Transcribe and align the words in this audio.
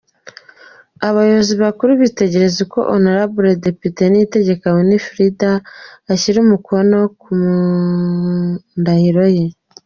Abayobozi 1.07 1.53
bakuru 1.63 1.91
bitegereza 2.01 2.57
uko 2.65 2.79
Hon 2.91 3.05
Depite 3.65 4.01
Niyitegeka 4.07 4.67
Winfred 4.75 5.39
ashyira 6.13 6.37
umukono 6.45 6.97
ku 7.21 7.33
ndahiro 8.79 9.25
ye. 9.35 9.45